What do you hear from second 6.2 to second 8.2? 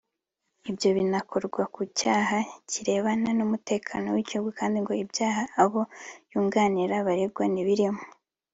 yunganira baregwa ntibirimo